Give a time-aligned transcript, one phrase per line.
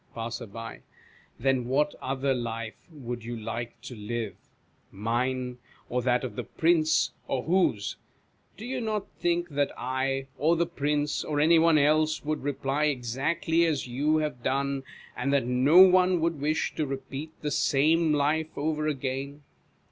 [0.15, 0.47] Passer.
[1.39, 4.33] Then what other life would you like to live?
[4.91, 7.97] Mine, or that of the Prince, or whose?
[8.57, 12.85] Do you not think that I, or the Prince, or any one else, would reply
[12.85, 14.81] exactly as you have done;
[15.15, 19.43] and that no one would wish to repeat the same life over again